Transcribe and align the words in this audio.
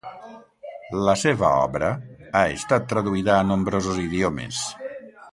La 1.07 1.13
seva 1.23 1.51
obra 1.65 1.89
ha 2.39 2.41
estat 2.55 2.87
traduïda 2.93 3.35
a 3.37 3.43
nombrosos 3.53 4.01
idiomes. 4.05 4.63